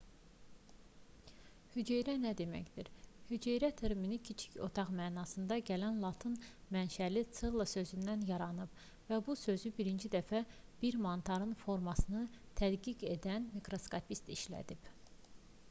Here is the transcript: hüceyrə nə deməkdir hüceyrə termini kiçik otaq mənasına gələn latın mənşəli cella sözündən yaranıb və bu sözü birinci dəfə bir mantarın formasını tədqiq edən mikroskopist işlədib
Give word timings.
hüceyrə 1.73 2.13
nə 2.21 2.29
deməkdir 2.37 2.87
hüceyrə 3.31 3.67
termini 3.81 4.17
kiçik 4.29 4.55
otaq 4.67 4.87
mənasına 4.99 5.57
gələn 5.67 5.99
latın 6.05 6.37
mənşəli 6.77 7.23
cella 7.41 7.67
sözündən 7.73 8.23
yaranıb 8.31 8.81
və 9.11 9.21
bu 9.29 9.37
sözü 9.43 9.73
birinci 9.81 10.11
dəfə 10.17 10.43
bir 10.85 10.99
mantarın 11.07 11.53
formasını 11.65 12.23
tədqiq 12.63 13.05
edən 13.17 13.47
mikroskopist 13.59 14.33
işlədib 14.39 14.91